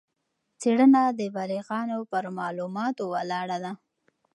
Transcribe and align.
څېړنه 0.59 1.01
د 1.19 1.21
بالغانو 1.35 1.99
پر 2.11 2.23
معلوماتو 2.37 3.03
ولاړه 3.13 3.57
وه. 3.63 3.71